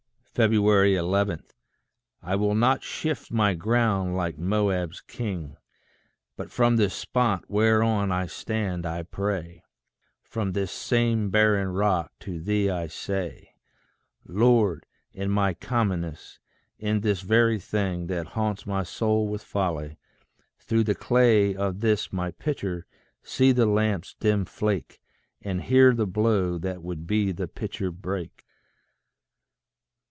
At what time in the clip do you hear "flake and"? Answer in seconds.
24.45-25.61